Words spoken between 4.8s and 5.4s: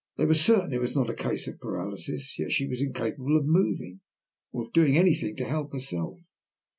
anything